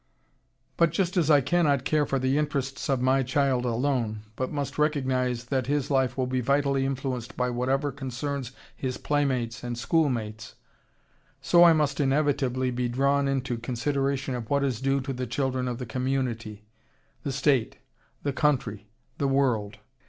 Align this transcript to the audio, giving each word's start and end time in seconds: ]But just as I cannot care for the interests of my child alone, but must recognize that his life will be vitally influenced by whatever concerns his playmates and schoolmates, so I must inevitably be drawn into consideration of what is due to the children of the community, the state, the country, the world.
]But 0.77 0.89
just 0.89 1.15
as 1.15 1.29
I 1.29 1.41
cannot 1.41 1.85
care 1.85 2.07
for 2.07 2.17
the 2.17 2.39
interests 2.39 2.89
of 2.89 3.03
my 3.03 3.21
child 3.21 3.65
alone, 3.65 4.23
but 4.35 4.51
must 4.51 4.79
recognize 4.79 5.45
that 5.45 5.67
his 5.67 5.91
life 5.91 6.17
will 6.17 6.25
be 6.25 6.41
vitally 6.41 6.87
influenced 6.87 7.37
by 7.37 7.51
whatever 7.51 7.91
concerns 7.91 8.51
his 8.75 8.97
playmates 8.97 9.63
and 9.63 9.77
schoolmates, 9.77 10.55
so 11.39 11.63
I 11.63 11.73
must 11.73 11.99
inevitably 11.99 12.71
be 12.71 12.89
drawn 12.89 13.27
into 13.27 13.59
consideration 13.59 14.33
of 14.33 14.49
what 14.49 14.63
is 14.63 14.81
due 14.81 15.01
to 15.01 15.13
the 15.13 15.27
children 15.27 15.67
of 15.67 15.77
the 15.77 15.85
community, 15.85 16.65
the 17.21 17.31
state, 17.31 17.77
the 18.23 18.33
country, 18.33 18.87
the 19.19 19.27
world. 19.27 19.77